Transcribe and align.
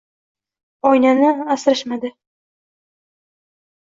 Oynani 0.91 1.29
asrashmadi. 1.55 2.13